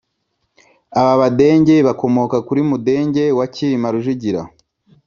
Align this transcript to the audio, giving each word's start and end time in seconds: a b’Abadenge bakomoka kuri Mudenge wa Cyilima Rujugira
a 0.99 1.01
b’Abadenge 1.05 1.75
bakomoka 1.87 2.37
kuri 2.47 2.61
Mudenge 2.69 3.25
wa 3.37 3.45
Cyilima 3.53 3.87
Rujugira 3.93 4.41